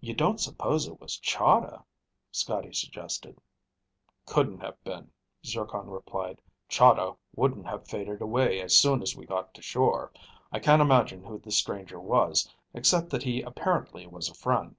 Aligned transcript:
"You 0.00 0.14
don't 0.14 0.40
suppose 0.40 0.86
it 0.88 0.98
was 0.98 1.18
Chahda?" 1.18 1.84
Scotty 2.32 2.72
suggested. 2.72 3.38
"Couldn't 4.24 4.60
have 4.60 4.82
been," 4.82 5.12
Zircon 5.44 5.90
replied. 5.90 6.40
"Chahda 6.70 7.18
wouldn't 7.36 7.66
have 7.66 7.86
faded 7.86 8.22
away 8.22 8.62
as 8.62 8.74
soon 8.74 9.02
as 9.02 9.14
we 9.14 9.26
got 9.26 9.52
to 9.52 9.60
shore. 9.60 10.10
I 10.50 10.58
can't 10.58 10.80
imagine 10.80 11.22
who 11.22 11.38
the 11.38 11.50
stranger 11.52 12.00
was, 12.00 12.50
except 12.72 13.10
that 13.10 13.24
he 13.24 13.42
apparently 13.42 14.06
was 14.06 14.30
a 14.30 14.34
friend. 14.34 14.74